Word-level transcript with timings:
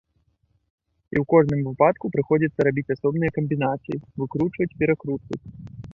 І 1.15 1.15
ў 1.21 1.27
кожным 1.33 1.59
выпадку 1.67 2.11
прыходзіцца 2.15 2.67
рабіць 2.69 2.87
асобныя 2.97 3.31
камбінацыі, 3.39 4.01
выкручваць, 4.23 4.73
перакручваць. 4.81 5.43